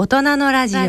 [0.00, 0.78] 大人のラジオ。
[0.78, 0.86] は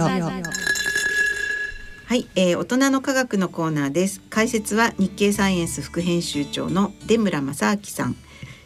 [2.12, 4.22] い、えー、大人の科学のコーナーです。
[4.30, 8.16] 解説は日経サイエンス副編集長の出村正明さん。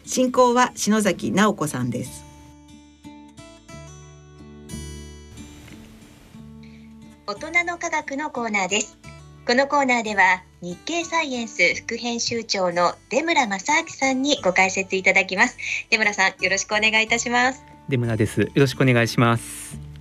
[0.04, 2.26] 進行は篠崎直子さんです。
[7.26, 8.98] 大人の科学のコーナーです。
[9.46, 15.56] このコーナーでは日経サイエンス副編集長の出村正明さんにご解説いただきます。
[15.88, 17.64] 出村さんよろしくお願いいたします。
[17.88, 18.42] 出村です。
[18.42, 19.93] よろしくお願いします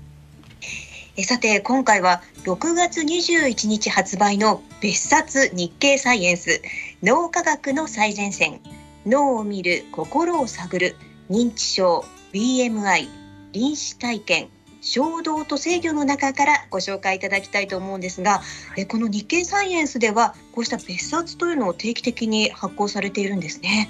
[1.15, 6.63] えさて今回は6月21日発売の別冊日経サイエンス
[7.03, 8.61] 脳科学の最前線
[9.05, 10.95] 脳を見る心を探る
[11.29, 13.07] 認知症 BMI
[13.51, 14.49] 臨死体験
[14.81, 18.41] 衝動と制御の中からご紹介いただきたいと思うんですが、
[18.75, 23.89] えこの日経サイエンスではこうした別冊というのを定期的に発行されているんですね。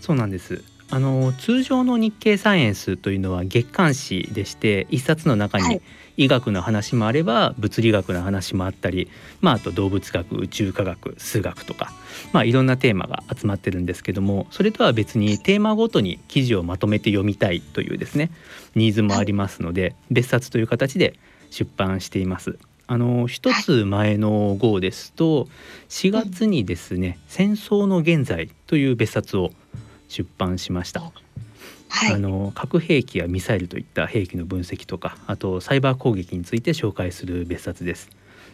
[0.00, 0.64] そうなんです。
[0.90, 5.80] あの通常の日経サイエンスというのは月刊誌でして一冊の中に
[6.16, 9.08] 医学の話もあれば物理学の話もあったり、
[9.40, 11.92] まあ、あと動物学宇宙科学数学とか、
[12.32, 18.30] まあ、いろんなテーマが集まってるんですけどもそれとは別にテーマごとに記事をまとめて読みたいというですね
[18.74, 21.18] ニーズもありますので別冊という形で
[21.50, 22.58] 出版しています。
[22.86, 25.48] あの一つ前の号ですと
[25.88, 29.50] 4月にですね「戦争の現在」という別冊を
[30.08, 31.10] 出版しました。
[31.94, 38.08] はい、あの核兵器やミサイルといった兵器の分析とかあとサイバー攻撃について紹介する別冊です。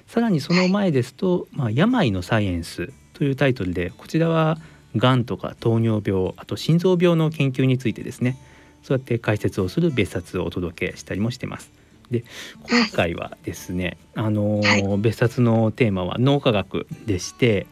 [0.08, 4.58] さらにその前ですと、はい、まあ、病のサイエンスというタイトルでこちらは
[4.96, 8.36] がんとか糖尿病あと心臓病の研究についてですね。
[8.82, 11.70] そうやって解説をする別冊をお届けしたりもしてます。
[12.10, 12.24] で
[12.62, 14.62] 今回はですね、はい、あの、
[14.98, 17.66] 別冊のテーマは脳科学でして、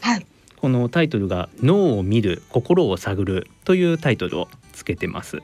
[0.00, 4.48] はい、このタイトルが「脳を見る心を探る」というタイトルを
[4.78, 5.42] つけてます。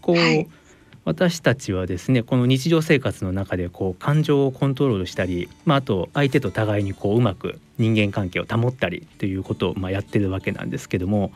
[0.00, 0.48] こう、はい、
[1.04, 11.32] 私たちはですねこの日常生活の中でこう感情をコントロールしたり、まあ、あと相手と互いにこううまく人間関係を保ったりということをまあやってるわけなんですけども、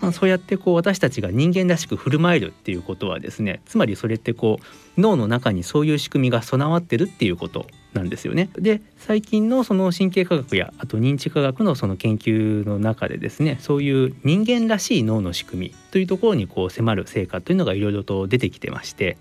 [0.00, 4.60] まあ、そうやってこう私たちが人間らしく振る舞えるっていうことはですねつまりそれってこ
[4.96, 7.66] う脳の中にそういう仕組みが備わってるっていうこと
[7.96, 8.50] なんですよね。
[8.54, 19.16] で最近のその神経科学やあと認知科学のその研究の中でですねそういう人間らしい脳の仕組みというところにこう迫る成果というのがいろいろと出てきてまして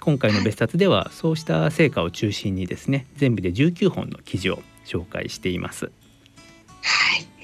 [0.00, 5.86] 今回の別冊ではそうした成果を中心にですね全部で19本の記事を紹介しています。
[6.82, 7.35] はい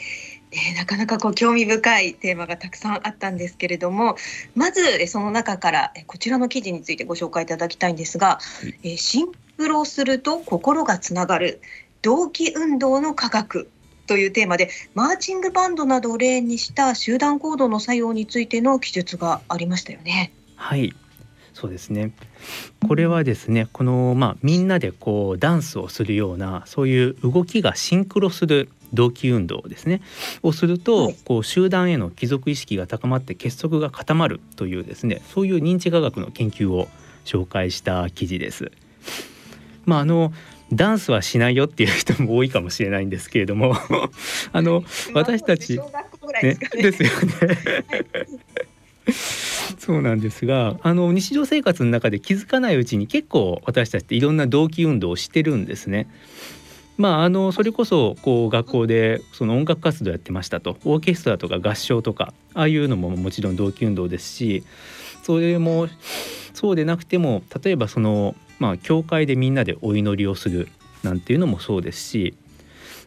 [0.52, 4.16] えー、なかなかこう興味深いテーマがたくさんあったんですけれども
[4.54, 11.60] まずその中からこちらの記事についてご紹介いただきたいんですが、はい、えー、シンクロすると心がつながる
[12.02, 13.68] 動機運動の科学
[14.06, 20.32] というテーマでマーチングバンドなどを例にした集団行動の作用についての記述がありましたよね。
[20.56, 20.92] はい。
[21.54, 22.12] そうですね。
[22.88, 30.02] これはですねこの、まあ、みんなでこうダンスをするようなそういう動きがシンクロする動機運動ですね。
[30.42, 36.88] をすると、こう集団への帰属意識が高まって結束が固まるというですねそういう認知科学の研究を
[37.24, 38.72] 紹介した記事です。
[39.84, 40.32] まああの
[40.72, 43.76] ダンスはしないよっていう人も多いかもしれないんですけれども
[44.52, 45.78] あの私たち、
[46.42, 47.58] ね、ですよね。
[49.78, 56.08] そうなんですがあの日常生活の中で気づかないうちに結構私たちっていろんな動機運動をしてるんですね。
[57.02, 64.62] まあ、あのそれこそこう学校でその音楽活動やってましたとオーケストラとか合唱とかああいうのももちろん動機運動ですし
[65.24, 65.88] それも
[66.54, 70.68] そうでなくても例えばそのまあ教会でみんなでお祈りをする
[71.02, 72.36] なんていうのもそうですし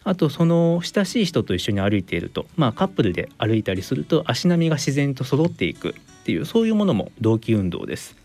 [0.03, 5.93] あとその親しい人と一緒に歩いていると、まあ、カップルで歩いたりすると足並みが自然と揃っていくっ
[6.25, 8.24] ていうそういうものも動機運動です。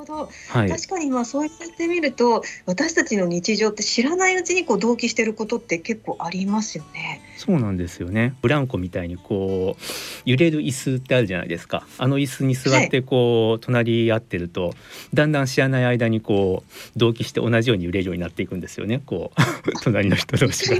[0.00, 7.20] ほど、はい、確かにまあそう言ってみると私たちの日常って知らないうちにこう同期してることって結構ありますよね。
[7.36, 8.34] そうなんですよね。
[8.42, 9.82] ブランコみたいにこう
[10.24, 11.86] 揺れる椅子ってあるじゃないですか。
[11.98, 14.74] あの椅子に座ってこう、はい、隣り合ってると
[15.14, 19.02] だんだん知らない間にこう同期して同じように揺れるようになっていくんですよね。
[19.04, 19.32] こ
[19.66, 20.76] う 隣の人同士が。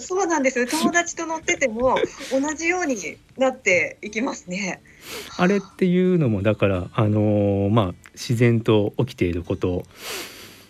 [0.00, 0.66] そうなんですよ。
[0.66, 1.98] 友達と乗ってても
[2.30, 2.96] 同じように
[3.36, 4.80] なっていきますね。
[5.36, 9.84] あれっていうのもだからあのー、まあ自然と起きていること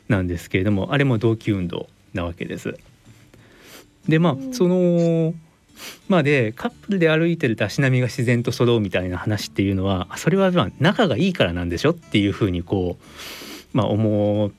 [0.08, 2.74] なんですけれどもあれも動機運動なわけです。
[4.08, 5.34] でまあその
[6.08, 14.50] まあでカップルで歩いてると足並みが自然と揃うみたいな話っていうのはそれはまあ仲がいいからなんでしょっていうふうにこうまあ思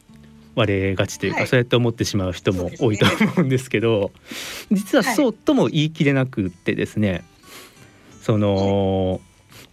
[0.56, 4.12] われがちというか、はい、そうやって思ってしまう人も多いと思うんですけど、
[4.70, 7.24] ね、実はそうとも言い切れなくってですね
[8.22, 9.22] その、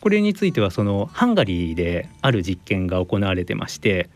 [0.00, 4.08] これについてはそのハンガリーである実験が行われてまして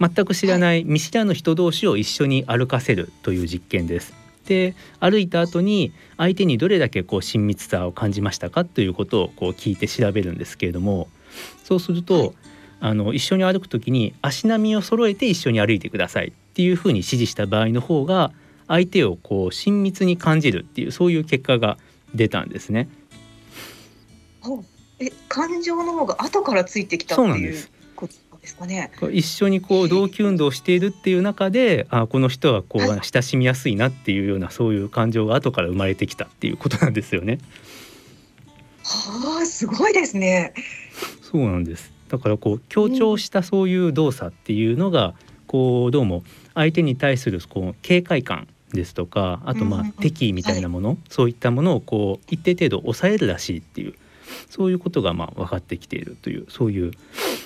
[0.00, 4.14] 全く知らない見知らぬ人同士を一緒に歩かせるという実験です。
[4.46, 11.08] で歩いた後に相手にどれだけこう親密さを感じましたかということをこう聞いて調べるんですけれども
[11.64, 12.32] そうすると、はい、
[12.80, 18.32] あの一緒に歩く時に足並みを揃えて一緒に歩いてくださいっていうふうに指示した場合の方が
[18.68, 21.78] 相手をこう親密に感じるっていうそういう結果が
[22.14, 22.88] 出たんですね。
[25.00, 28.90] え感情の方が後からついてきたっていうことですかね。
[29.12, 37.38] 一緒にこう同期運動をしているっていう中で、あこの人はこう親しみやすいなっていうようなそういう感情が後から生まれてきたっていうことなんですよね。
[38.84, 40.52] はあ、すごいですね。
[41.22, 41.92] そうなんです。
[42.08, 45.14] だからこう強調したそういう動作っていうのが、
[45.46, 46.24] こうどうも
[46.54, 53.94] 相手に対するこう警戒感ですとかあとまあ敵意みたいなもの、はい、そういったものをこう一定程度抑えるらしいっていう
[54.50, 56.92] そういうことがまあ分かってきているというそういう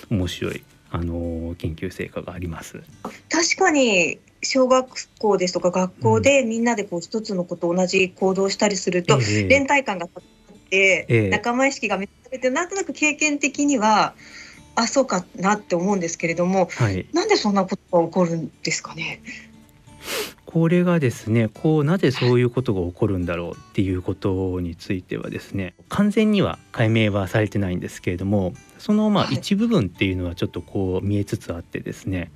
[0.09, 2.81] 面白いあの研究成果があります。
[3.29, 4.87] 確かに小学
[5.19, 10.23] 校ですとか学校でみんなでこう一つのこと同じ行動したりすると、連帯感があっ
[10.69, 14.13] て、仲間意識が目覚めてなんとなく経験的には
[14.75, 19.21] あそうかなって思うんですけれども、はい、なんでそんなことが起こるんですかね？
[20.51, 32.31] これがですねこうなぜそういうことが起こるんだろうっていうことについてはですね完全には解明はされてないんですけれどもそのまあ一部分っていうのはちょっとこう見えつつあってですね、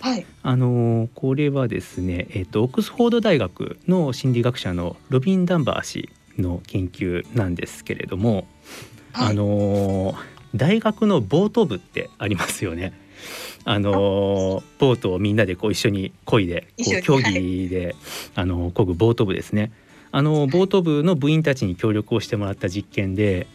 [0.00, 6.08] はい、あのこれはですね、えーと、オックスフォード大学の心理学者のロビン・ダンバー氏
[6.38, 8.46] の研究なんですけれども、
[9.12, 10.14] はい、あの
[10.54, 12.94] 大学のボート部ってありますよね。
[13.64, 17.94] あのボートをみんなでこう一緒に漕いでこう競技で、
[18.34, 19.72] あの漕ぐボート部ですね。
[20.10, 23.46] あのボート部の部員たちに協力をしてもらった実験で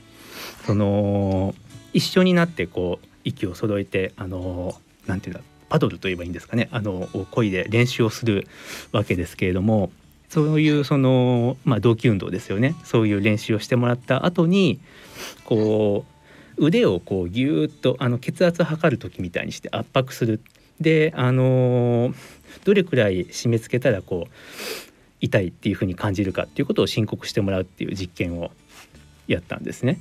[0.66, 1.54] その
[1.94, 4.76] 一緒になってこう息を揃えてあの
[5.06, 6.70] なんていうんだパドルといえばいいんですかね。
[6.72, 8.48] あのを漕いで練習をする
[8.92, 9.92] わけですけれども
[10.30, 12.76] そういうその、まあ、同期運動ですよね。
[12.84, 14.80] そういう練習をしてもらった後に
[15.46, 16.17] こう
[16.58, 20.42] 腕をこうギューッとあの血圧を測る時みたいにして圧迫する。
[20.80, 22.14] であの
[22.64, 24.32] どれくらい締め付けたらこう
[25.20, 28.52] 痛いっていうふうに感じるかっていうことを申告してもらうっていう実験を
[29.28, 30.00] やったんですね。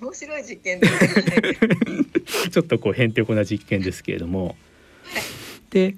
[0.00, 1.12] 面白い実験ですね。
[2.50, 4.56] ちょっとこうへんてこな実験ですけれども、
[5.70, 5.94] で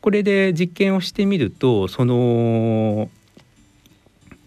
[0.00, 3.10] これで実験をしてみるとその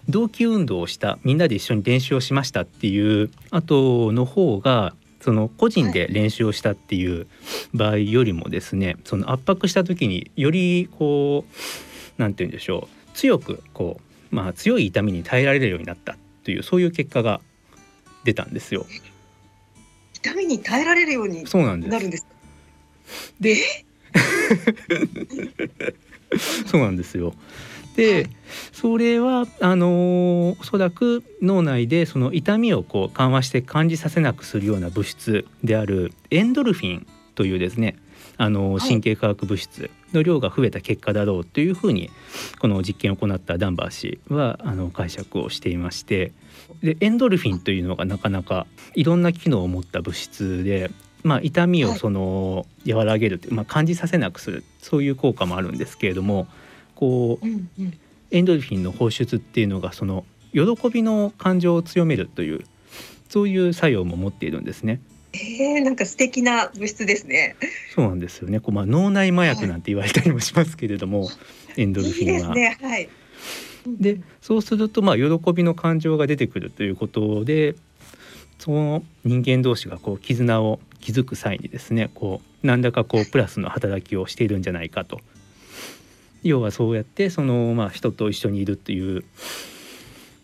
[0.10, 7.28] 同期運動をしたみんなで一緒に練習をしましたっていう後の方がその個人で練習をしたっていう
[7.74, 11.54] 場合よりもですねその圧迫した時によりこう
[12.18, 14.00] 何て言うんでしょう強くこ
[14.32, 17.42] うまあ強い痛みに耐えられるようになったというそういう結果が
[18.24, 18.86] 出たんですよ。
[20.16, 22.26] 痛みに耐えられるようになんですなるんです
[23.40, 23.56] で
[26.68, 27.34] そうなんですよ。
[27.96, 28.30] で
[28.72, 37.98] それはあのおそらく脳内でその痛みをこう緩和して感じさせなくするような物質であるエンドルフィンというですね
[38.38, 42.10] あの神経科学物質の量が増えた結果だろうというふうに
[42.60, 46.32] この実験を行ったダンバー氏はあの解釈をしていまして
[46.82, 48.66] でエンドルフィンというのがなかなか
[48.96, 50.90] いろんな機能を持った物質で、
[51.24, 56.48] まあ、痛みをその和らげる、まあ、感じさせなくするそういう効果もあるんですけれども
[57.00, 57.94] こう、うんうん、
[58.30, 62.66] エンドルフィンの放出っていうのがその喜びの感情を強めるという
[63.30, 65.00] そういう作用も持っているんですね。
[65.32, 67.56] えー、なんか素敵な物質ですね。
[67.96, 68.60] そうなんですよね。
[68.60, 71.32] こうまあ脳内麻薬なんて言われたりもしますけれども、は
[71.78, 72.50] い、エンドルフィンは。
[72.50, 73.10] いいね、はい。
[73.88, 77.76] で、そうするとまあ喜びの感情が出てくるということで、
[78.58, 85.22] その人間同士がこう絆を築く際にですね、こう何らかこうプラスの働きをしているんじゃないかと
[86.44, 89.24] 要はそうやってその、まあ、人と一緒にいるっていう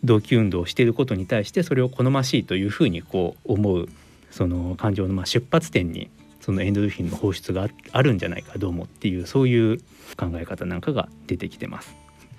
[0.03, 3.89] 同期運動をしていることに対してそれを好ましいというふうにこう思う
[4.31, 6.09] その感情のまあ出発点に
[6.41, 9.79] そのエンドルフィンの放出があるんじゃないかどうもっていうそういう
[10.15, 11.95] 考え方なんかが出てきてます。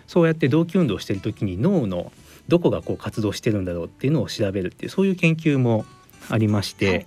[0.07, 2.13] そうやって同期運動をしている時に脳の
[2.47, 5.85] どこがこう活動してるんだろうっていうのを調べるっていうそういう研究も
[6.29, 7.07] ありまして、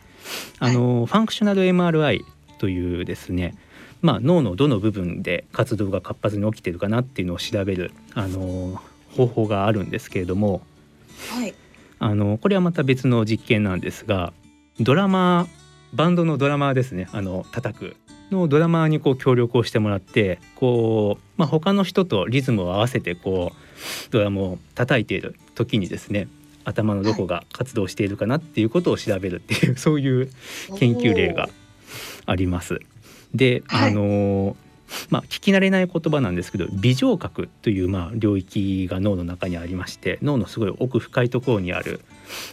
[0.59, 2.21] はい、あの、はい、ファンクショナル MRI
[2.57, 3.55] というですね
[4.01, 8.81] まあ、脳のどの部分で活動が活発に起きてるかなっていうのを調べる、あの
[9.15, 10.61] 方法があるんですけれども、
[11.31, 11.53] はい、
[11.99, 14.33] あのこれはまた別の実験なんですが
[14.79, 15.47] ドラマ
[15.93, 17.95] バンドのドラマーですねあの叩く
[18.31, 26.27] のドラマーにこう協力をしてもらってこう、まあ、他の人とリズムを合わせてこうドラムを叩いている時にですね
[26.63, 30.29] 頭のどこが活動しているかなっていうことを調べるっていうそういう
[30.77, 31.49] 研究例が
[32.25, 32.79] あります。
[33.33, 33.91] で、はい。
[33.91, 34.55] あの
[35.09, 42.01] まあ聞き慣れない言葉なんですけど微情覚というまあ領域が脳の中にありまして脳のすごい奥深いところにある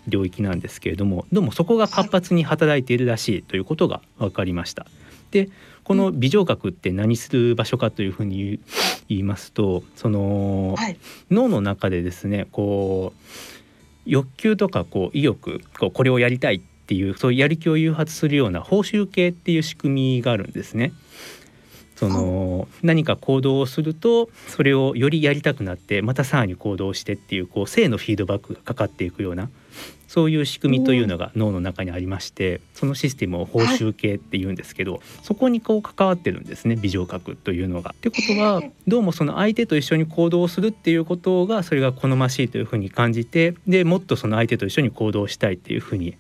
[0.06, 4.87] 領域なんですけれどもどうもそこが活発に働いているらしいということが分かりました。
[5.30, 5.49] で
[5.85, 8.59] この微情覚って何する場所かというふうに
[9.09, 10.99] 言いますとその、はい。
[11.30, 13.21] 脳の中でですねこう
[14.04, 20.93] 欲求とかこう意欲こうこれをやりたいっていうそういうやる気を誘発するような報酬系っていう仕組みがあるんですね。
[21.97, 29.49] その何か行動をするとそれをよりやりたくなってまたさらに行動してっていうこう正のフィードバックがかかっていくような
[30.07, 37.95] そういう仕組みというのが脳の中にありましてそのシステムを報酬系っていうんですけど、そこにこう関わってるんですね微情覚というのが。
[37.97, 46.14] ってことは どうもその相手と一緒に行動するっていうことがそれが好ましいというふうに感じてでもっとその相手と一緒に行動したいっていうふうに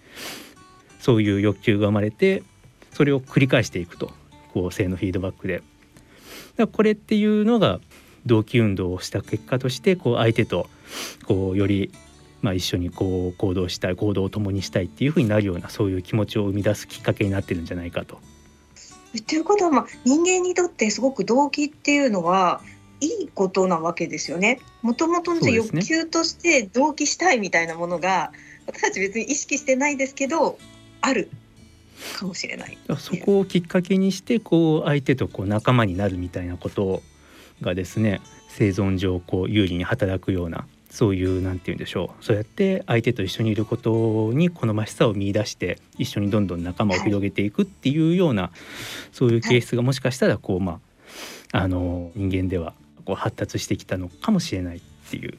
[1.06, 2.42] そういう欲求が生まれて
[2.92, 4.10] それを繰り返していくと
[4.52, 5.58] こう正のフィードバックで。
[5.58, 5.66] だか
[6.58, 7.78] らこれっていうのが
[8.24, 10.68] 同期運動をした結果としてこう相手と
[11.24, 11.92] こうより
[12.42, 18.18] まあ一緒にこう行動したい行動を共にしたいっていうふうになるようなそういう気持ちを生み出すきっかけになってるんじゃないかと。
[19.28, 22.60] ということは、まあ、人間にとってすごく動機っていうのは
[23.00, 24.58] いいことなわけですよね。
[24.82, 28.32] もともとの欲求として動機したいみたいなものが
[28.66, 30.58] 私たち別に意識してないですけど
[31.00, 31.30] ある
[32.18, 32.76] かもしれない。
[32.98, 37.02] そこをきっかけにしてこう相手とこう仲間になるみたいなこと
[37.62, 48.50] がですね生存上こう有利に働くようなそういうなんて言うんでしょうそうやって相手と一緒にいることに好ましさを見出して一緒にどんどん仲間を広げていくっていうような、
[49.12, 50.80] そういう形質がもしかしたらこうま
[51.52, 52.72] ああの人間では
[53.04, 55.36] こう発達してきたのかもしれないっていう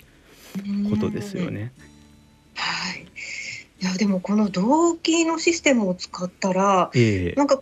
[0.90, 1.72] ことですよね。
[2.54, 3.07] はい。
[3.80, 7.38] いやでもこの動機のシステムを使ったらええ。
[7.38, 7.62] なんか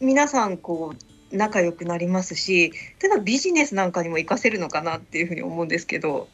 [0.00, 0.94] 皆さんこ
[1.32, 2.72] う仲良くなりますし、
[3.02, 6.28] 例えばビジネスなんかにも活かせるのかなっていうふうに思うんですけど。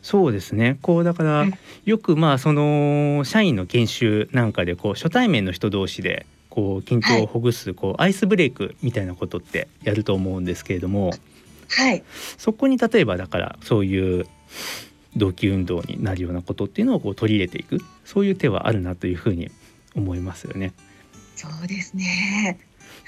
[0.00, 0.78] そうですね。
[0.80, 1.54] こうだからうん。
[1.84, 11.12] よくまあその社員の研修なんかでこう初対面の人同士でこう緊張をほぐすこうアイスブレイクみたいなことってやると思うんですけれども。
[11.68, 12.02] はい。
[12.38, 14.26] そこに例えばだからそういう
[15.18, 19.50] 同期運動になるようなことっていうのをこう取り入れていくそういう手はあるなというふうに
[19.94, 20.72] 思いますよね。
[21.36, 22.58] そうですね。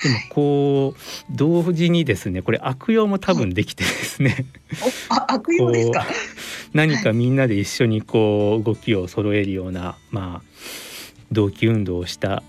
[0.03, 1.01] でもはいこう
[1.31, 4.47] 同時にですねこれ悪用も多分できてですね
[5.11, 6.07] おあ悪用ですか？
[6.73, 10.49] 何かみんなで一緒にこう動きを揃えるようなまあ
[11.33, 12.43] 同期運動をした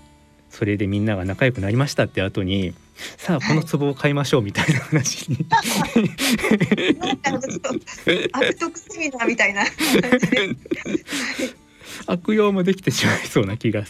[0.50, 2.74] それでみんなが仲良くなりましたって後に
[3.16, 5.46] さあこの壺を買いましょうみたいな話に
[7.22, 7.70] なんかちょっと
[8.32, 10.56] 悪徳セミナーみたいな感じで。
[12.06, 13.84] 悪用もできてしまいそうな気が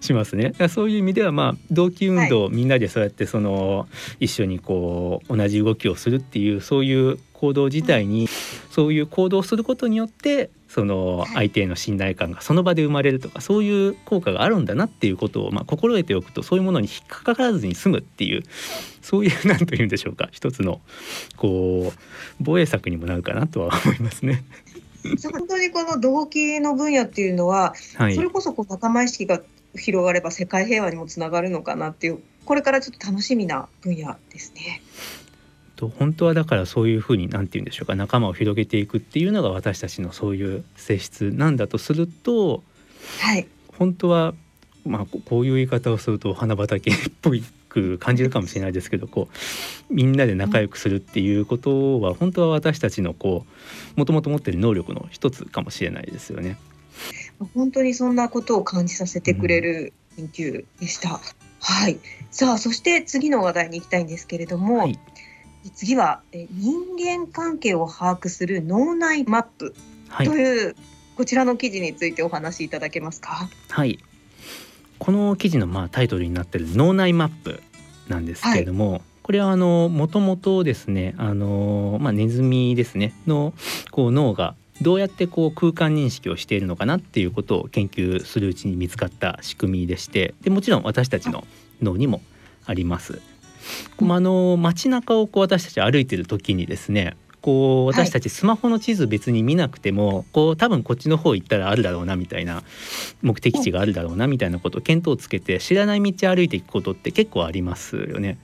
[0.00, 0.52] しますね。
[0.68, 3.88] そういう意味ではまあ同期運動、みんなでそうやってその
[4.20, 8.28] 一緒にこう同じ動きをするっていうそういう行動自体に、
[8.70, 18.42] そういう行動をすることによってその相手への信頼感がその場で生まれるとかそういう効果があるんだなっていうことをまあ心得ておくとそういうものに引っかからずに済むっていう
[19.00, 20.80] そういう なんというんでしょうか一つの
[21.36, 21.98] こう
[22.40, 24.42] 防衛策にもなるかなとは思いますね。
[25.22, 29.40] 本当にこの動機の分野っていうのは、はいそれこそこう仲間意識が
[29.76, 34.82] 広がれば世界平和にもつながるのかなっていうこれからちょっと楽しみな分野ですね。
[35.84, 42.62] と本当はだからそういうふうに何て言うんでしょうか仲間を広げていくっていうのが私たちのそういう性質なんだとすると
[43.20, 43.46] はい。
[43.78, 44.34] 本当は
[44.86, 47.30] まあここういう言い方をするとお花畑っぽ
[47.68, 49.28] く感じるかもしれないですけどこ
[49.90, 53.44] うみんなで仲良くするっていうことは本当は私たちのこ
[53.96, 56.56] うもともと持ってる能力の一つかもしれないですよね。
[57.54, 61.20] 本当にそんなことを感じさせてくれる研究でした。
[61.60, 61.98] はい。
[62.30, 64.98] さあそして次の話題に行きたいんですけれども、はい
[65.70, 69.74] 次はえ人間関係を把握する脳内マップ
[70.08, 70.76] はいという、
[71.16, 73.48] こちらの記事についてお話しいただけますか？
[73.70, 73.98] はい、
[74.98, 77.62] この記事のまあタイトルになってる脳内マップ
[78.08, 83.54] なんですけれども、これはあのもともとですねあの、まあ、ネズミですねの
[83.90, 91.44] こう脳がどうやってこう空間認識をしているのかなっていうことを研究するうちに見つかった仕組みでしてでもちろん私たちの
[91.80, 92.20] 脳にも
[92.66, 93.20] あります。
[94.00, 102.62] まああの街中をこう私たち歩いてる時にですねこうはい私たちスマホの地図別に見なくても、こう多分こっちの方行ったらあるだろうなみたいな
[103.20, 108.38] 目的地があるだろうなみたいなことを見当をつけて知らない道歩いていくことって結構ありますよね。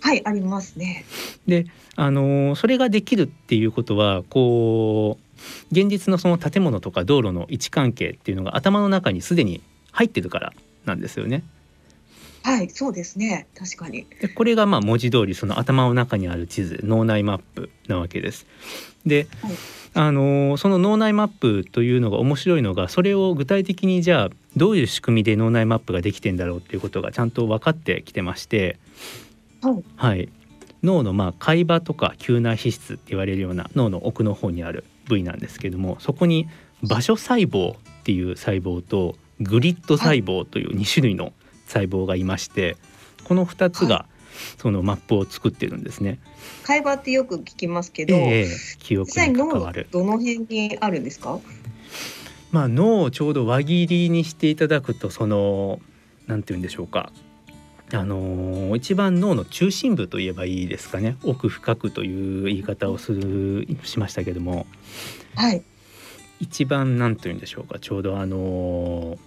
[0.00, 1.04] はい、ありますね。
[1.48, 1.66] で、
[1.96, 5.30] あのーそれができるっていうことはこう
[5.72, 10.52] 現実のその建物とか道路の位置関係っていうのが頭の中にすでに入ってるから
[10.84, 11.42] なんですよね。
[12.42, 13.46] はい、そうですね。
[13.54, 14.06] 確かに。
[14.20, 18.46] でこれがまあ文字通りその頭の中にある地図脳内マップなわけです。
[19.04, 19.52] で、はい
[19.92, 28.78] あのーその脳内マップというのが面白いのがそれを具体的にじゃあどういう仕組みで脳内マップができてんだろうっていうことがちゃんと分かってきてまして、
[29.62, 30.28] はいはい、
[30.82, 36.48] 脳のまあ海馬とか球内皮質って言われるような脳の奥の方にある部位なんですけどもそこに
[36.82, 41.32] 場所細胞っていう細胞とグリッド細胞という2種類の
[41.70, 42.76] 細胞がいまして
[43.24, 44.06] この2つが
[44.58, 46.18] そのマップを作ってるんですね。
[46.64, 48.48] 会話ってよく聞きますけど、ええ
[48.78, 49.86] 記憶に関脳わる。
[49.90, 51.38] どの辺にあるんですか？
[52.50, 55.80] まあ脳をちょうど輪切りにしていただくとその
[56.26, 57.12] なんて言うんでしょうか。
[57.92, 64.66] あのー一番脳の中心部といえばいいですかね奥深くという言い方をするしましたけども
[65.34, 65.62] はい。
[66.38, 69.18] 一番なんて言うんでしょうかちょうどあのー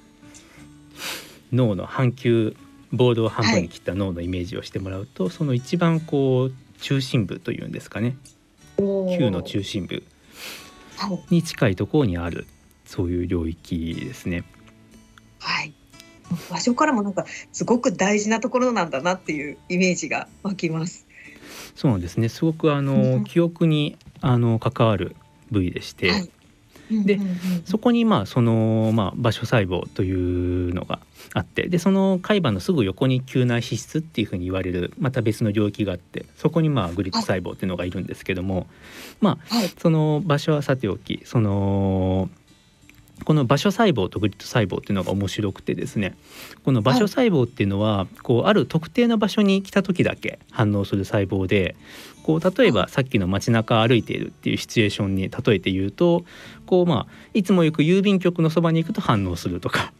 [1.53, 2.55] 脳の半球
[2.91, 8.17] ボールを半分に切った脳のイメージをしてもらうと、その一番こう中心部というんですかね
[8.77, 10.03] 球の中心部
[10.97, 11.19] はい。
[11.29, 12.45] に近いところにある
[12.85, 14.43] そういう領域ですね。
[15.39, 15.73] はい。
[16.49, 21.05] 場所からもなんかすごく大事なところなんだなっていうイメージが湧きます。
[21.75, 25.15] そうなんですねすごくあうのん記憶にあの関わる
[25.51, 26.29] 部位でして、はい。
[27.03, 27.19] で
[27.65, 30.99] そこにまあそのまあ場所細胞というのが
[31.33, 38.67] あってでその海馬のすぐ横に球内皮質っていうふうに言われるまた別の領域があってそこにまあグリッド細胞っていうのがいるんですけども
[39.19, 39.69] まあはい。
[39.77, 42.29] その場所はさておきその
[43.25, 46.15] この場所細胞とグリッド細胞っていうのが面白くてですね
[46.65, 51.75] この場所細胞っていうのはこうある特定の場所に来た時だけ反応する細胞で
[52.23, 56.23] こう例えばさっきの街中歩いているっていうシチュエーションに例えて言うと
[56.65, 59.93] こうまあいつも行く郵便局のそばに行くと反応するとか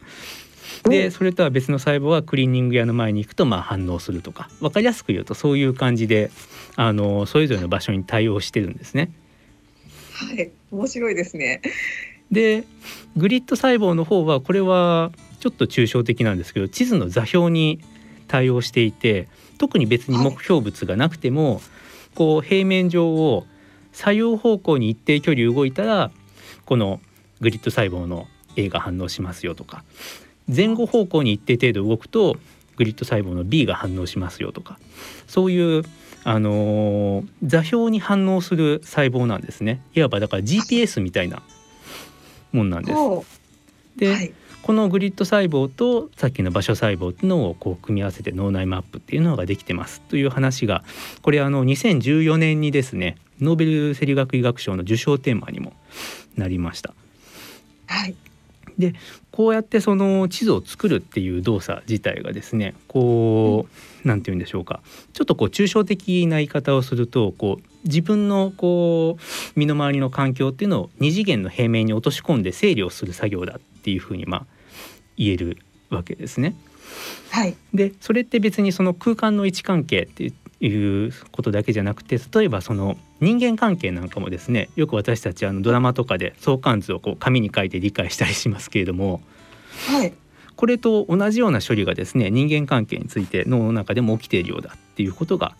[0.84, 6.30] でそれとは別の細胞はクリーニング屋の前に行くとまあ反応するとか分かりやすく言うとそういう感じで
[6.76, 9.10] あのそれぞれの場所に対応してるんですね。
[10.12, 10.50] はい。
[10.70, 11.60] 面白いですね。
[12.30, 12.64] で
[13.16, 17.80] グリッド細胞の方はこれはちょっと抽象的なんですけど地図の座標に
[18.28, 21.60] 対応していて特に別に目標物がなくても、
[22.14, 23.46] こう平面上を
[23.92, 26.10] 左右方向に一定距離動いたら
[26.64, 27.00] この
[27.40, 29.84] グリッド細胞の A が反応しますよとか
[30.54, 32.36] 前後方向に一定程度動くと
[32.76, 34.78] グリッド細胞の B が反応しますよとか
[35.26, 35.82] そういう
[36.24, 41.42] あのー座標に反応する細胞なんですねいわばだから GPS みたいな
[42.52, 42.98] もんなんです。
[42.98, 43.24] お
[43.96, 44.32] で、はい。
[44.64, 50.84] このグリッド細胞とさっきの場所細胞っていうのをこう組み合わせて脳内マップっていうのができてますという話が
[51.20, 55.74] これあの2014年にですねノーベル生理学医学賞の受賞テーマにも
[56.38, 56.94] なりました。
[57.88, 58.16] はい。
[59.30, 63.68] こうやってその地図を作るっていう動作自体がですねこ
[64.04, 64.80] うなんて言うんでしょうか
[65.12, 74.53] ちょっとこう抽象的な言い方をするとこう自分のこう身の回りの環境っていうのを二次元の平面に落とし込んで整理をする作業だっていうふうにまあ
[75.16, 75.58] 言える
[75.90, 76.54] わけですね。
[77.30, 77.56] はい。
[77.72, 89.20] でそれって別にその空間の位置関係っていうことだけじゃなくて例えばその人間関係なんかもですねよく私たちあのドラマとかで相関図をこう紙に書いて理解したりしますけれども
[89.88, 90.12] はい。
[90.56, 95.56] これと同じような処理がですね人間関係について脳の中でも起きているようだっていうことが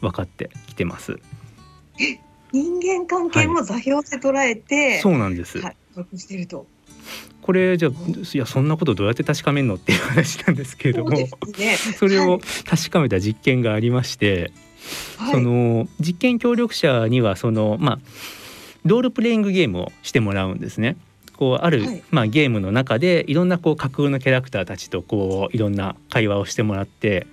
[0.00, 1.18] 分かってきてます。
[2.52, 5.76] 人間関係も座標で捉えて、そうなんです、はい。
[5.94, 6.66] 得していると。
[7.42, 7.92] これじゃあ
[8.34, 11.28] いやそんなことどうやって確かめるのっていう話なんですけれどもね。
[11.96, 14.50] それを確かめた実験がありまして、
[15.16, 15.32] はい。
[15.32, 17.98] その実験協力者にはそのまあ
[18.84, 20.96] ロールプレイングゲームをしてもらうんですね。
[21.36, 27.26] こうある、はいまあ、ゲームの中でいろんなこう架空のキャラクターたちとこういろんな会話をしてもらって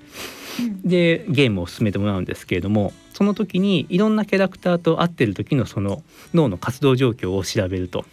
[0.59, 8.05] うんでゲームを進めてもらうんですけれどもその時にいろんなキャラクターと会ってる時のその脳の活動状況を調べると。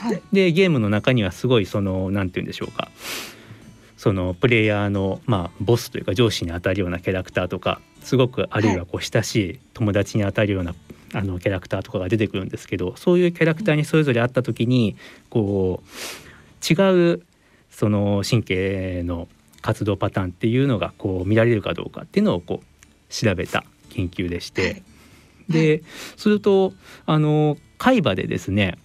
[0.00, 0.22] はい。
[0.32, 2.90] でゲームの中にはすごいそのなんて言うんでしょうか
[3.96, 10.74] そのプレイヤーのまあボスというか上司に当たるようなキャラクターとかすごくあるいはこう親しい友達に当たるような
[11.12, 14.96] あのキャラクターとかが出てくるんですけどそういうキャラクターにそれぞれ会った時に
[15.28, 17.22] こう違う
[17.70, 19.28] その神経の
[19.60, 24.62] 活動パターンっていうのがこう見られるかどうかっていうのをこう調べた研究でして。
[24.62, 24.82] はい
[25.50, 25.82] で、
[26.16, 26.72] すると
[27.04, 28.78] あの海馬でですね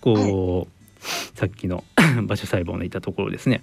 [0.00, 1.84] こう、さっきの
[2.24, 3.62] 場所細胞の言ったところですね。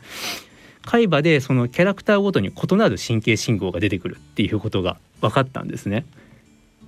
[0.85, 6.05] 海馬でそのキャラクターごとに異なる神経信号が出てくるっていうことが分かったんですね。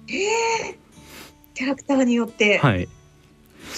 [0.08, 2.58] キャラクターによって。
[2.60, 2.88] はい、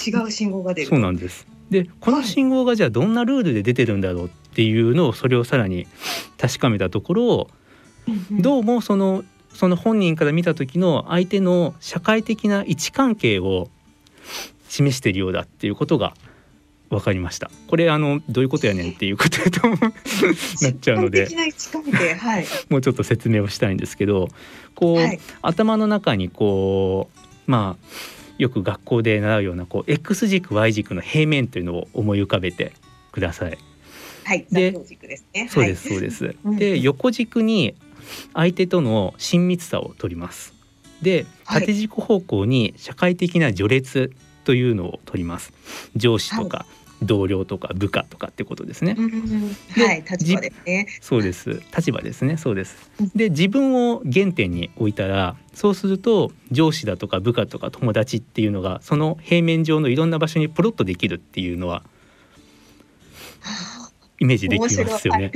[0.06, 1.46] 違う信号が出るそうなんです。
[1.70, 5.86] でこの信号がじゃあどんなルールで出てるんだろうっていうのをそれをさらに
[6.38, 7.48] 確かめたところ
[8.30, 13.68] どうもそのその本人から見た時の相手の社会的な位置関係を
[14.72, 16.14] 示しているようだっていうことが
[16.88, 17.50] 分かりました。
[17.68, 21.26] これあのどういうことやねんっていうことやとなっちゃうので
[22.18, 24.28] はいもうちょっと説明をしたいんですけど
[24.74, 27.86] こう、はい頭の中にこうまあ
[28.38, 32.72] よく学校で習うようなこう X 軸 Y 軸の平面というのを思い浮かべて
[33.10, 33.58] ください。
[34.24, 36.34] はいでねそうですそうです。
[36.44, 37.74] うんで横軸に
[38.32, 40.54] 相手との親密さを取ります。
[41.02, 44.12] ではい縦軸方向に社会的な序列
[44.44, 45.52] というのを取ります。
[45.96, 46.66] 上司とか
[47.02, 48.94] 同僚とか部下とかってことですね。
[48.96, 51.62] うんはい立場ですねそうです。
[51.76, 52.36] 立場ですね。
[52.36, 53.10] そうですうん。
[53.14, 61.82] で自分を原点に置いたらそうすると上司だとか部下とか友達っていうのがその平面上のいろんな場所にプロッとできるっていうのは
[64.20, 65.32] イメージできますよね。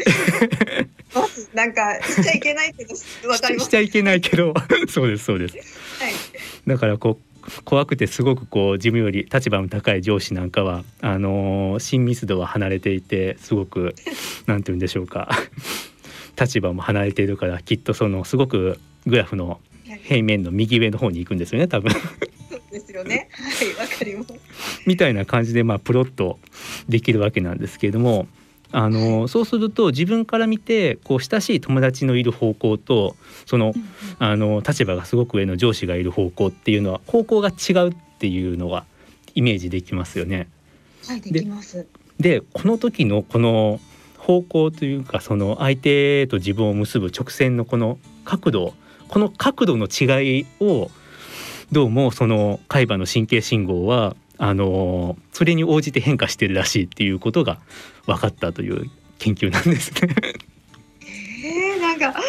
[1.55, 2.95] なんかしちゃいけないけど
[3.29, 4.55] わかりますしちゃいけないけど
[4.89, 5.57] そうですそうです。
[6.01, 6.13] はい
[6.67, 13.95] だからこう怖くてすごくこう自分より立場の高い上司なんかはあのー親密度は離れていてすごく
[14.47, 15.31] なんて言うんでしょうか。
[16.39, 19.61] 立場も離れているからきっとそのすごくグラフの
[20.03, 21.91] 平面の右上の方に行くんですよね多分。
[22.71, 23.29] ですよね。
[23.33, 24.35] はいわかります。
[24.87, 26.39] みたいな感じでまあプロッと
[26.89, 28.29] できるわけなんですけれども
[28.73, 33.73] あのそうすると自分から見てこう親しい友達のいる方向とその
[34.19, 38.85] あの立場がすごく上の上司がいる方向っていうのは方向が違うっていうのが
[39.35, 40.49] イメージできますよね。
[41.07, 41.87] はいできます
[42.19, 43.79] でこの時のこの
[44.19, 48.75] 方向というかその相手と自分を結ぶ直線のこの角度
[49.09, 50.91] この角度の違いを
[51.71, 57.59] どうもその海馬の神経信号はあのそれに応じて変化してるらしいっていうことが
[58.07, 60.15] 分かったという研究なんですね。
[61.45, 62.21] えー、なんか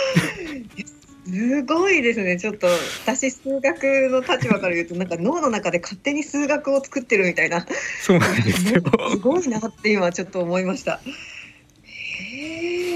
[1.26, 2.67] すごいですねちょっと
[3.06, 7.65] 私数学の立場から言うとなんか脳の中で勝手に数学を作ってるみたいな
[8.02, 8.82] そうなんですよ。
[9.12, 11.02] すごいなって今ちょっと思いました。
[11.84, 12.87] へえ。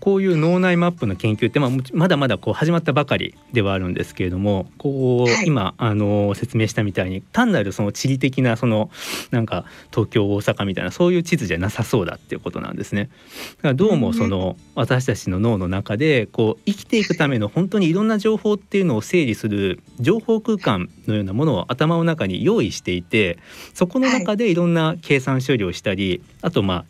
[0.00, 5.46] こういう脳内マップの研究って、まあ、まだまだこう始まったばかりではあるんですけれどもこう、はい。
[5.46, 8.90] 今あの説明したみたいに単なるその地理的なその
[9.30, 13.10] なんか東京大阪みたいなそういう地図じゃなさそうだっていうことなんですね。
[13.56, 23.38] だからどうもその私たちの脳の中でこう生きていくための本当にいろんな情報っていうのを整理する情報空間のようなものを頭の中に用意していて
[23.74, 26.84] そこの中でいろんな計算処理をしたりあとまあ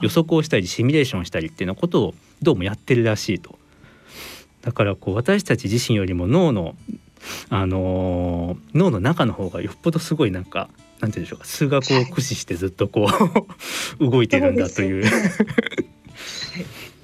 [0.00, 3.58] 予測をしたりシミュレーションしたりっていうようなことをどうもやってるらしいと。
[4.62, 6.74] だからこう私たち自身よりも脳の
[7.50, 10.68] あのー脳の中の方がよっぽどすごいなんか
[11.00, 13.08] なんて言うんでしょうか数学を駆使してずっとこ
[13.98, 15.04] う動いてるんだという。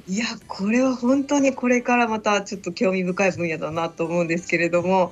[0.09, 0.19] い。
[0.19, 5.11] やこれは本当にこれからまたちょっと興味深い分野だなと思うんですけれども。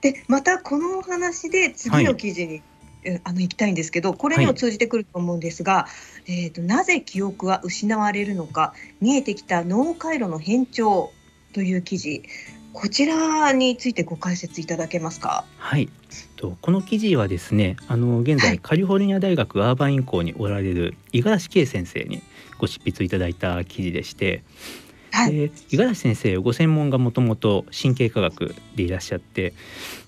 [0.00, 2.62] でまたこのお話で次の記事に、
[3.04, 5.86] えあの行きたいんですけどこれにも通じてくると思うんですが、
[6.26, 11.12] えー、となぜ記憶は失われるのか見えてきた脳回路の変調
[11.52, 12.22] という記事
[12.72, 15.44] こちらについてご解説いただけますか？
[15.58, 15.90] はい。
[16.36, 22.22] とこの記事はですね、あの現はい在カリフォルニア大学アーバン院校におられる五十嵐圭先生に
[22.58, 24.42] ご執筆いただいた記事でして、
[25.10, 29.52] はい、で五十嵐先生ご専門がもともと神経科学でいらっしゃって、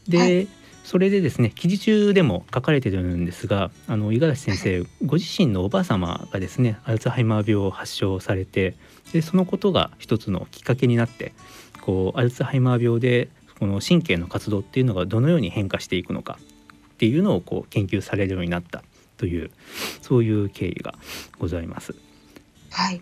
[0.08, 0.48] で、はい
[0.84, 8.76] それでですね記事中でも書かれてるんですが、あの五十嵐先生ご自身のおばあ様がですねアルツハイマー病を発症されて、
[9.12, 11.32] でそのことが一つのきっかけになって、
[11.80, 16.38] こうアルツハイマー病でこの神経の活動っていうのがどのように変化していくのか
[16.92, 18.84] っていうのをこう研究されるようになった
[19.16, 19.50] という
[20.02, 20.94] そういう経緯が
[21.38, 21.94] ございます。
[22.70, 23.00] はい、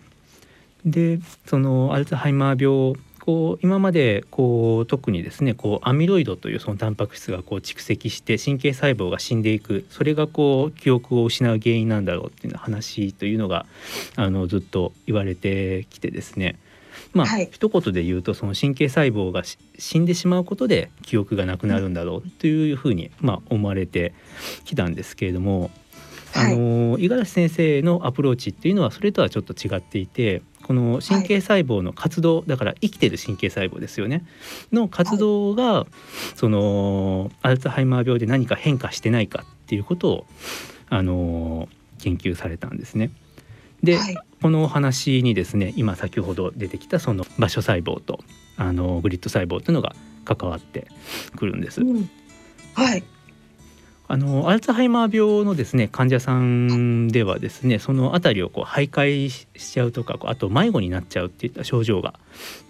[0.85, 13.65] でそのアルツハイマー病こう今までこう特にですねこうアミロイドというそのタンパク質がこう蓄積して神経細胞が死んでいくそれがこう記憶を失う原因なんだろうっていう話というのが
[14.17, 16.59] あのずっと言われてきてですね。
[17.13, 17.49] まあ、はい。
[17.49, 24.13] 一言で言うとその神経細胞がし死んでしまうことで記憶がなくなるんだろうというふうに、まあ、思われて
[24.65, 25.71] きたんですけれども、はい
[26.35, 34.25] あの五十嵐先生のアプローチっていうのはそれとはちょっと違っていてこの神経細胞の活動、だから生きてる神経細胞ですよね。
[34.71, 35.85] の活動が、
[36.35, 40.25] そのアルツハイマー病で何か変化してないかっていうことを
[40.89, 41.67] あの
[41.99, 43.11] 研究されたんですね。
[43.83, 44.17] で、はい。
[44.41, 48.19] このお話にですね今先ほど出てきたその場所細胞と
[48.57, 50.87] あのグリッド細胞というのが関わって
[51.35, 51.81] くるんです。
[51.81, 52.09] うん。
[52.73, 53.03] はい、
[54.13, 62.13] あのアルツハイマー病のですね患者さんではですねその辺りをこう徘徊しちゃうとかあと迷子になっちゃうっていった症状が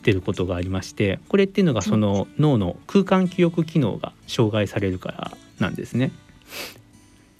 [0.03, 6.13] 出ることがありましてこれっていうのがその脳の空間記憶機能が障害されるからなんですね。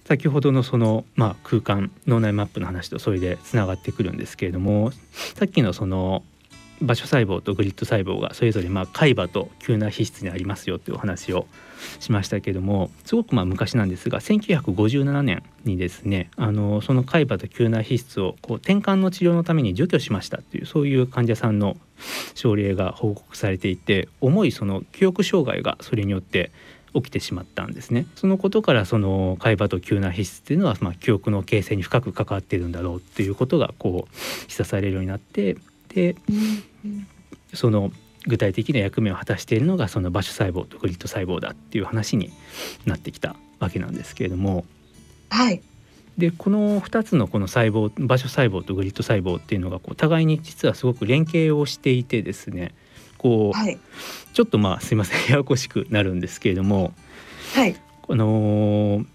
[0.03, 4.91] 先ほどのその、まあ、空間脳内マップの話とそれでつながってくるんですけれども
[5.33, 6.23] さっきのその
[6.81, 11.47] 場所細胞とグリッド細胞がそれぞれまあ海馬と急な皮質にありますよというお話を
[11.99, 21.77] しましたけれどもすごくまあ昔なんですが1957年にですねあのその海馬と急な皮質をこう転換の治療のために除去しましたっていうそういう患者さんの
[22.35, 26.51] 症例が報告されていて重いその記憶障害がそれによって
[26.93, 28.05] 起きてしまったんですね。
[28.15, 34.15] そのことからその海馬と急な皮質っていうのはまあ記憶の形成に深く関わっているんだろうっていうことがこう
[34.49, 35.57] 示唆されるようになって
[35.89, 36.15] で
[37.53, 37.91] その
[38.25, 42.31] 具体的な役目を果たしているのがその場所細胞とグリッド細胞だっていう話に
[42.85, 44.65] なってきたわけなんですけれども、
[45.29, 45.61] はい、
[46.17, 52.73] でこの2つのこの細胞場所細胞とグリッド細胞っていうのがこう互いに実はすごく連携をしていてですね。
[53.17, 53.79] こう、はい、
[54.33, 56.93] ちょっとまあすいませんややこしくなるんですけれども、
[57.55, 59.05] はい、この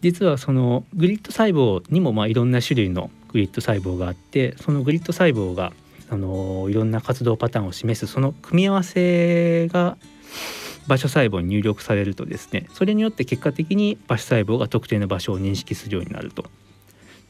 [0.00, 5.72] 実はそのグリッド細胞にもまあいろんな種類のグリッド細胞があってそのグリッド細胞が
[6.10, 9.96] あのいろんな活動パターンを示すその組み合わせが
[10.86, 16.44] 場所細胞に入力されるとですねそれによって結果的に場所細胞が特定の場所を認識するようになると。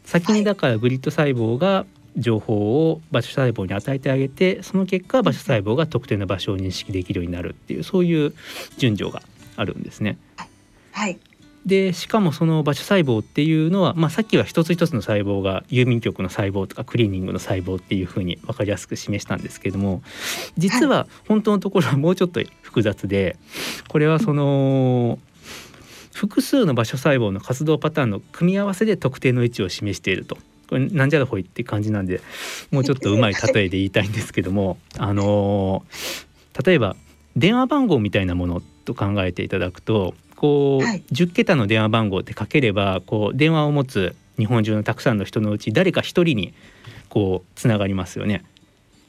[0.05, 1.85] 先にだからグリッド細胞が
[2.17, 8.33] 情報を場所細胞に与えてあげてその結果場所細胞が特定の場所を認識できるようになるっていうそういう
[8.79, 9.23] 順序が
[9.57, 10.17] あるんですね。
[10.93, 11.19] はい、
[11.68, 20.02] でしかもその場所細胞っていうのは、まあ、さっきは一つ一つの細胞が郵便局の細胞とかクリーニングの細胞っていうふうに分かりやすく示したんですけれども
[20.57, 23.37] 実は本当のところは もうちょっと複雑で
[23.88, 25.18] これはその
[26.14, 30.37] 複数の場所細胞の活動パターンの組み合わせで特定の位置を示していると。
[30.68, 32.20] これなんじゃらほいって感じなんで
[32.70, 35.83] もうちょっとうまい例えで言いたいんですけども あの
[36.62, 36.94] 例えば
[37.37, 46.55] 電話番号みたいなものと考えていただくとこう、はい、10桁の電話番号ってかければこう電話を持つ日本中のたくさんの人のうち誰か一人に
[47.09, 48.44] こうつながりますよね。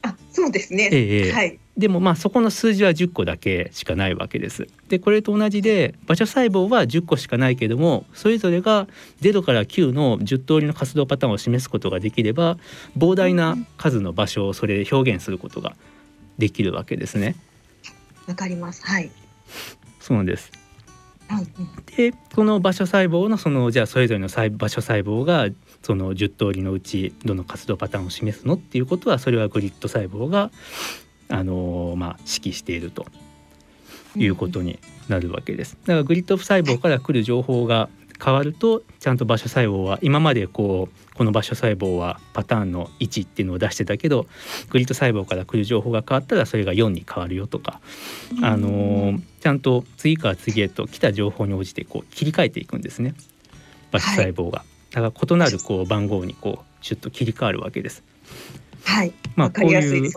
[0.02, 4.66] あそうですね、ええ、はい、でもまあそこの数字は10個だけしかないわけです。
[4.88, 8.88] でこれと同じで場所細胞は10個しかないけどもそれぞれが
[9.20, 12.56] 0から9の10通りの活動パターンを示すことができれば
[12.98, 15.76] 膨大な数の場所をそれで表現することが
[16.38, 17.36] できるわけですね。
[18.26, 18.84] わかります。
[18.84, 19.10] はい。
[20.00, 20.59] そうなんです。
[21.96, 25.48] でこの場所細胞のそのじゃあそれぞれの場所細胞が
[25.82, 30.50] その10通りのうちどの活動パターンを示すのっていうことはそれはグリッド細胞が
[31.28, 33.06] あのまあ指揮していると
[34.16, 35.76] いうことになるわけです。
[35.82, 37.88] だからグリッド細胞から来る情報が
[38.22, 44.26] 変わるとちゃんと場所細胞は今までこうこの場所細胞はパターンの1っていうのを出してたけど
[44.68, 47.80] グリッド細胞から来る情報が変わったらそれが4に変わるよとか、
[48.42, 53.14] あのちゃんと次から次へと来た情報に応じてこう切り替えていくんですね
[53.90, 54.64] 場所細胞が。
[54.92, 58.02] だから異なるこう番号にこうシュッと切り替わるわけです。
[58.84, 60.12] はい、まあこういう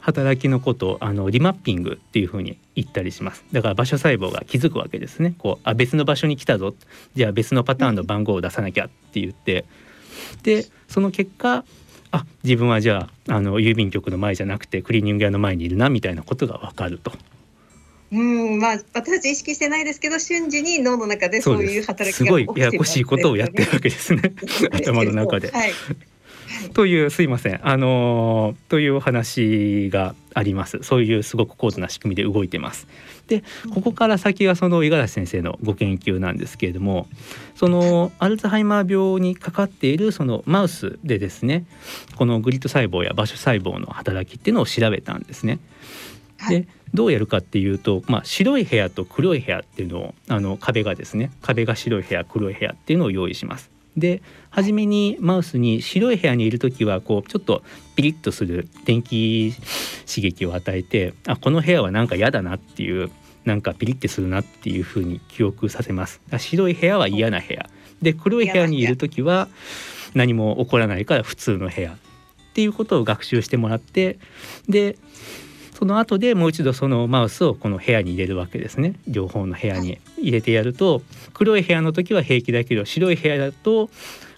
[0.00, 3.44] 働きのことをあのリマッピングっていうふうに言ったりします。
[3.52, 5.34] だから場所細胞が気づくわけですね。
[5.38, 6.74] こうあ別の場所に来たぞ。
[7.14, 9.64] じゃあ別のパターンの番号を出さなきゃって言って。
[10.42, 11.64] でその結果
[12.10, 17.12] あ自分はじゃああの郵便局の前じゃなくてクリーニング屋の前にいるなみたいなことがわかると。
[18.12, 18.58] うん。
[18.58, 22.30] まあ私たち意識してないですけど瞬時に脳の中でそういう働きがす。
[22.30, 24.22] ごいややこしいことをやってるわけですね。
[24.72, 25.50] 頭の中で。
[25.50, 25.72] はい
[26.74, 32.86] というすいませんあのー、というお話がありますそういうすごく高度な仕組みで動いてます。
[33.26, 37.06] でここから先はその五十嵐先生のご研究なんですけれども
[37.54, 41.64] そのアルツハイマー病にかかっているそのマウスでですね
[42.16, 45.60] このグリッド細胞や場所細胞の働きっていうのを調べたんですね。
[46.48, 53.70] でどうやるかっていうと、まあ、白い部屋と黒い部屋っていうのをあの壁がですね壁が白い部屋黒い部屋っていうのを用意します。
[53.96, 57.62] で初めにマウスに白い部屋にいる時はこうちょっと
[57.96, 59.52] ピリッとする電気
[60.06, 63.10] 刺激を与えてあこの部屋はなんか嫌だなっていう
[63.44, 66.20] なんかピリッてするなっていうふうに記憶させます。
[66.38, 67.68] 白い部屋は嫌な部屋。
[68.02, 69.48] で黒い部屋にいる時は
[70.14, 71.96] 何も起こらないから普通の部屋っ
[72.54, 74.18] ていうことを学習してもらって
[74.68, 74.96] で
[75.80, 78.96] その後でもう一度そのマウスをこの部屋に入れるわけですね。
[79.08, 81.00] 両方の部屋に入れてやると
[81.32, 83.88] 黒い部屋の時は平気だけど白い部屋だと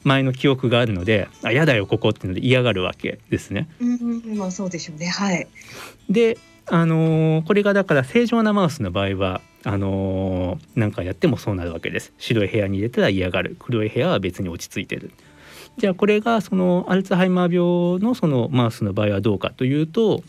[0.05, 3.68] 前の記憶があるので「あ嫌だよここ」っていうので嫌がるわけですね。
[3.81, 5.07] うんまあそうでしょうね。
[5.07, 5.48] はい。
[6.09, 12.12] であのー、これがだから正常なマウスの場合はあのーなんかやってもそうなるわけです。
[12.18, 13.57] 白い部屋に入れたら嫌がる。
[13.59, 15.11] 黒い部屋は別に落ち着いてる。
[15.76, 20.22] じゃあこれがそのアルツハイマー病のそのマウスの場合はどうかというと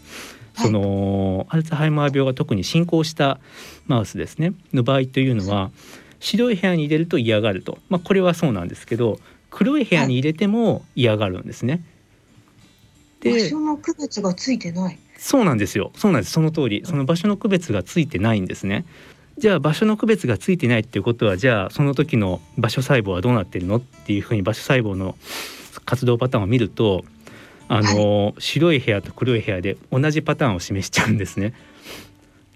[0.55, 3.39] そのアルツハイマー病が特に進行した
[3.87, 4.53] マウスですね。
[4.73, 5.71] の場合というのは
[6.19, 11.83] 白い部屋に入れると嫌がると、まあ、これはそうなんですけど黒い部屋に入れても嫌がるんですね。
[13.23, 14.99] 場で所の区別がついてない。
[15.17, 15.91] そうなんですよ。
[15.95, 16.33] そうなんです。
[16.33, 16.83] その通り。
[16.85, 18.85] その場所の区別がついてないんですね。
[19.37, 23.77] じゃあ場所の区別がついてないっていうことはじゃあその時の場所細胞はどうなってるの？
[23.77, 25.15] っていうふうに場所細胞の
[25.85, 27.03] 活動パターンを見ると
[27.67, 31.54] あの、白い部屋と黒い部屋で同じパターンを示しちゃうんですね。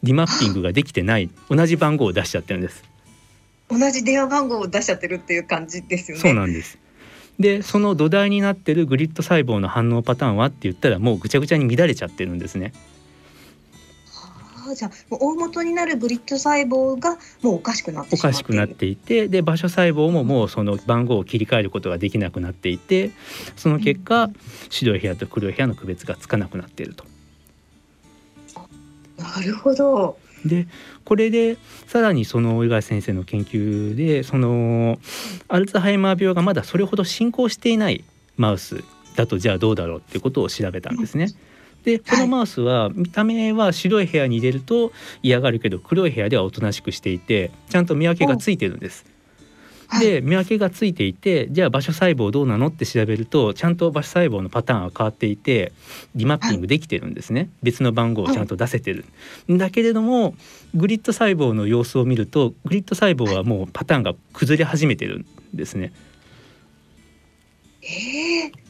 [0.03, 2.83] リマッピングができてない同じ番号を出しちゃってるんです。
[3.69, 6.21] 同じ電話番号を出しちゃってるっていう感じですよね。
[6.21, 6.77] そうなんです。
[7.39, 12.73] でその土台になってるグリッド細胞の反応パターンはって言ったらもうぐちゃぐちゃに乱れちゃってるんですね。
[14.67, 23.11] ああじゃあもう大元になるグリッド細胞がもうおかしくなっておかしくなっていてで場所細胞ももうその番号を切り替えることができなくなっていて
[23.55, 24.29] その結果
[24.69, 27.05] 白い部屋と黒い部屋の区別がつかなくなっていると。
[29.17, 30.17] なるほど。
[30.45, 30.67] で
[31.03, 34.99] これでさらにその井川先生の研究でその
[35.47, 38.03] アルツハイマー病がまだそれほど進行していない
[38.35, 38.83] マウス
[39.15, 41.29] だとじゃあどうだろうっていうことを調べたんですね。
[41.87, 44.91] でこのマウスは見た目は白い部屋に入れると
[45.23, 49.05] 嫌がるけど黒い部屋ではおとなしくしていてちゃんと見分けがついてるんです。
[49.87, 50.05] はい。
[50.05, 55.71] で見分けがついていてじゃあ場所細胞どうなのって調べるとちゃんと場所細胞のパターンは変わっていて
[56.13, 59.05] リマッピングできてるんですね、別の番号をちゃんと出せてる、
[59.49, 60.35] だけれども
[60.75, 65.93] グリッド細胞の様子を見るとグリッド細胞はもうパターンが崩れ始めてるんですね。
[67.81, 68.66] ええ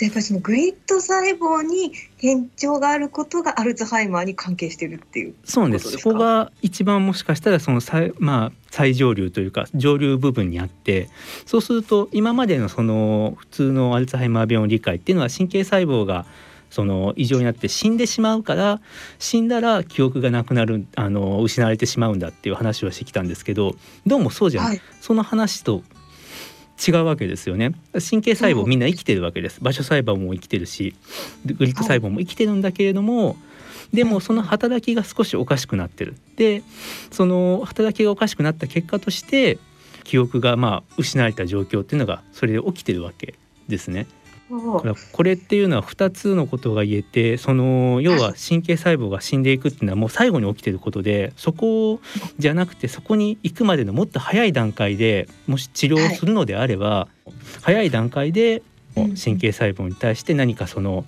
[0.00, 5.34] じゃあやっぱりそのグリッド細胞に変調があることがアルツハイマーに関係してるっていう。
[5.44, 11.10] そうなんですそこが一番もしかしたらその最,、まあ、最上流というか上流部分にあって
[11.44, 16.24] そうすると今までのその普通のアルツハイマー病の理解っていうのは神経細胞が
[16.70, 18.80] その異常になって死んでしまうから
[19.18, 23.74] 死んだら記憶がなくなるあの失われてしまうんだっていう話をしてきたんですけど
[24.06, 24.80] どうもそうじゃない、はい。
[25.00, 25.82] その話と
[26.86, 27.72] 違うわけですよね。
[27.92, 29.60] 神経細胞みんな生きてるわけです。
[29.60, 30.94] 場所細胞も生きてるし
[31.44, 33.36] グリッド細胞も生きてるんだけれども、
[33.92, 36.14] でもその働きが少しおかしくなってる。
[36.36, 36.62] で
[37.10, 39.58] その働きがおかしくなった結果として
[40.04, 43.34] 記憶がまあ失われた状況っていうのがそれで起きてるわけ
[43.68, 44.06] ですね。
[44.50, 52.00] だからこれっていうのは2つのことが言えてその要は神経細胞が死んでいくっていうのはもう最後に起きてることでそこ
[52.38, 57.08] じゃなくてそこに行くまでのもっと早い段階でもし治療をするのであれば、
[57.62, 58.62] 早い段階で
[58.96, 61.04] うん神経細胞に対して何かその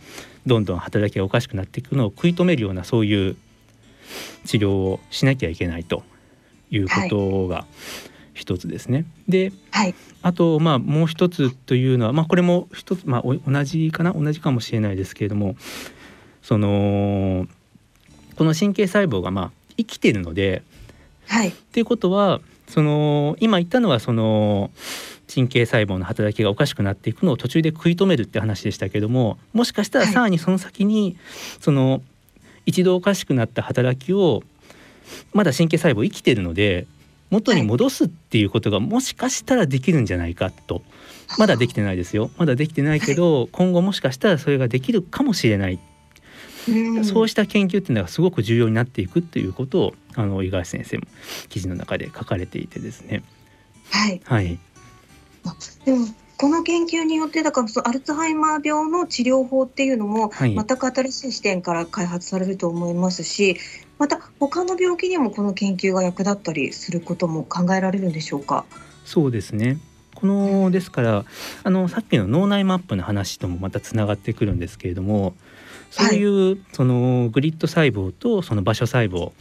[0.47, 3.37] どんどん働きがおかしくなっていくのを食い止めるようなそういう
[4.45, 6.05] 治療をしなきゃいけないと
[6.71, 7.67] いうことが
[8.35, 9.05] 一つですね。
[9.29, 9.95] ではい。
[10.23, 14.13] あとまあもう一つというのはまあこれも一つまあお同じかな？
[14.13, 15.57] 同じかもしれないですけれども
[16.43, 17.47] その
[18.37, 20.63] この神経細胞がまあ生きてるので
[21.27, 21.49] はい。
[21.49, 24.71] っていうことはその今言ったのはその
[25.33, 31.17] 神経細胞の働きがおかしくなっていくのを途中で食い止めるって話でしたけどももしかしたらはいさらにその先に、
[31.61, 32.03] その
[32.65, 34.43] 一度おかしくなった働きを
[35.33, 36.87] まだ神経細胞生きてるので
[37.33, 40.83] 元に戻すっていうことがもしかしたらできるんじゃないかと。
[41.39, 42.31] まだできてないですよ。
[42.37, 45.79] まだできてないけど今後もしかしたらそれができるかもしれない。
[46.69, 47.05] うん。
[47.07, 51.05] そうした研究っていうのがすごく重要になっていくっていうことをあの井川先生も
[51.49, 53.23] 記事の中で書かれていてですね。
[53.91, 54.21] はい。
[54.25, 54.59] はい、
[55.87, 56.07] でも
[56.43, 63.59] この研究によってだからそのアルツハイマー病の治療法っていうのもはい全く新しい視点から開発されると思いますし
[63.97, 68.65] また他の病気にもこの研究が役立ったりすることも考えられるんでしょうか？
[69.05, 69.79] そうですね。
[70.17, 71.25] このですから
[71.63, 75.35] あのさっきの脳内マップの話ともまたつながってくるんですけれども
[75.93, 79.33] そういう、そのグリッド細胞とその場所細胞っ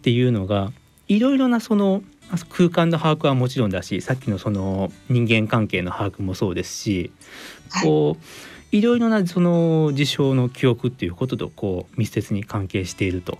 [0.00, 0.72] ていうのが
[1.06, 2.02] いろいろなその
[2.48, 7.12] 空間の把握はもちろんだしさっきのその人間関係の把握もそうですし
[7.70, 7.84] はい。
[7.84, 8.24] こう
[8.76, 13.38] いろいろなその事象の記憶っていうこととこう密接に関係していると。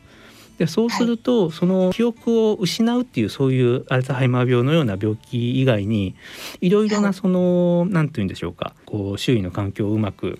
[0.58, 6.14] でそうすると、その記憶を失うっていうそういうアルツハイマー病のような病気以外に
[6.62, 10.38] いろいろはないその何て言うんでしょうかこう周囲の環境をうまく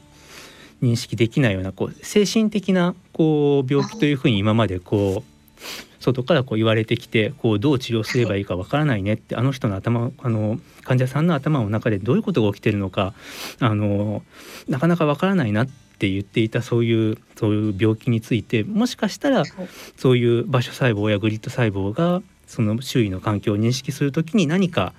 [0.83, 5.37] 認識できないようなこう精神的なこう病気というふうに今までこう
[6.01, 13.14] 外からこう言われてきてこうどう治療すればいいかわからないねってあの人の頭あの患者さんの頭の中でどういうことが起きてるのか
[13.61, 14.22] あの
[14.68, 15.66] なかなかわからないなっ
[15.99, 19.44] て言っていたそういうそういう病気についてもしかしたら
[19.97, 24.92] そういう場所細胞やグリッド細胞がその周囲の環境を認識するときに何か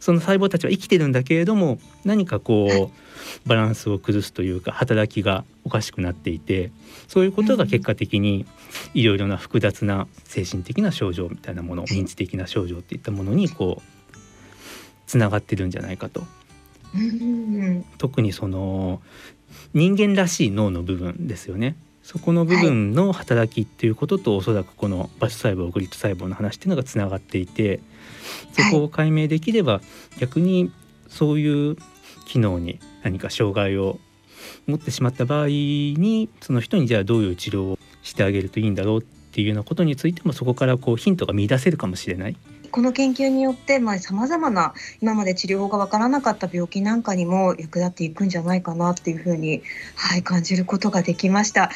[0.00, 6.70] その細胞たちは生きてるんだけれども何かこうバランスを崩すというか働きがおかしくなっていて
[7.08, 8.46] そういうことが結果的に
[8.94, 14.16] いろいろな複雑な精神的な症状みたいなもの認知的な症状っていったものにこう
[15.06, 16.24] つながってるんじゃないかと。
[17.98, 19.02] 特にその
[19.74, 21.76] 人間らしい脳の部分ですよね。
[22.02, 27.80] そこの部分の働きっていうことと、はい、おそらくこのバス細胞グリッド細胞の話っていうのがつながっていて
[28.52, 29.80] そこを解明できれば、は
[30.16, 30.70] い、逆に
[31.08, 31.76] そういう
[32.26, 33.98] 機能に何か障害を
[34.68, 42.36] 持ってしまった場合にその人にじゃあどういう治療をしてあげるといいんだろうっていうようなことについてもそこからこうヒントが見出せるかもしれない。
[42.70, 49.62] この研究によってさまざ、まな今まで治療法がわからなかった病気なんかにも役立っていくんじゃないかなっていうふうに、
[49.94, 51.70] はい、感じることができました。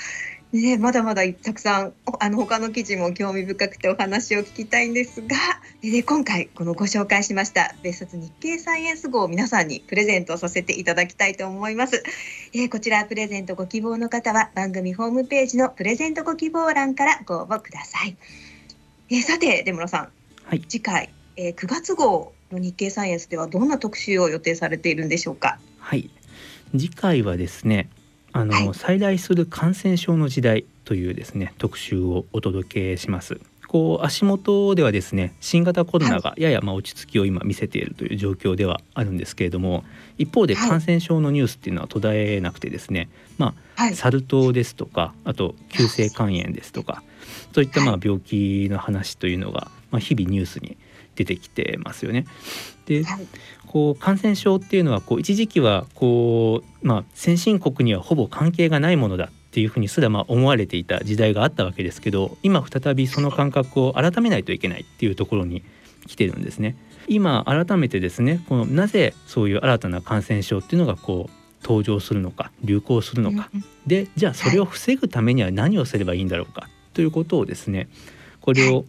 [0.53, 5.37] ね、まだまだたくさんあの他の記事も興味深くてお話を聞きたいんですが
[5.81, 12.03] で今回このご紹介しました別冊日経サイエンス号を皆さんにプレゼントさせていただきたいと思います、
[12.53, 18.17] えー、こちらプレゼントご希望の方は番組ホームページのプレゼントご希望欄からご応募ください、
[19.09, 20.09] えー、さて出室さん、
[20.47, 25.61] はい、次回、えー、9月号の日経サイエンスではどんな特集を予定されているんでしょうか？
[25.79, 26.11] はい。
[26.73, 27.89] 次回はですね
[28.33, 33.41] あの、はい、再来する感染症の時代というですね特集をお届けします。
[33.71, 39.85] こう足元ではですね新型コロナがややま落ち着きを今見せているという状況ではあるんですけれども
[40.19, 43.09] 一方で感染症のニュースっていうのは途絶えなくてですね、
[43.39, 47.05] まあ、サル痘ですとかあと急性肝炎ですとか
[47.55, 50.77] そういったまあ病気の話というのがまあ日々ニュースに
[51.15, 52.27] 出てきてますよね。
[52.87, 53.05] で
[53.71, 65.63] こう感染症っていうのはこう一時期はこう、まあ、先進国にはほぼ関係がないものだっていうふうにすらまあ思われていた時代があったわけですけど今再びその感覚を改めないといけないっていうところに
[66.09, 66.75] 来てるんですね。
[67.07, 73.51] 今改めてですねこのなぜそういう新たな感染症っていうのがこう登場するのか流行するのか。
[73.87, 77.89] でじゃあそれを防ぐためには何をすればいいんだろうかということをですね
[78.41, 78.85] これを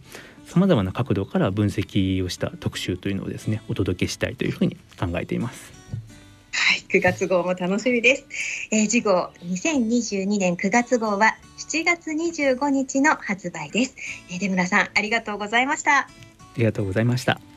[0.52, 5.72] さまざまな角度から分析をした特集というのをですねお届けしたいというふうに考えています。
[6.52, 8.26] はい、9月号も楽しみです。
[8.70, 13.96] えー、次号2022年9月号は7月25日の発売です。
[14.28, 16.00] えー、出村さんありがとうございました。
[16.00, 16.08] あ
[16.58, 17.51] りがとうございました。